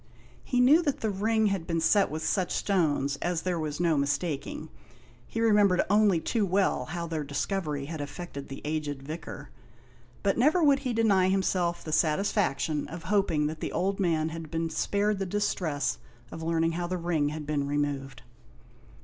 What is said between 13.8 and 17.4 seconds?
man had been spared the distress of learning how the ring